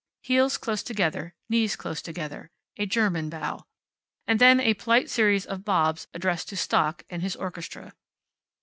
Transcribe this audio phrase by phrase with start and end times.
[0.23, 2.49] Heels close together, knees close together.
[2.75, 3.67] A German bow.
[4.25, 7.93] And then a polite series of bobs addressed to Stock and his orchestra.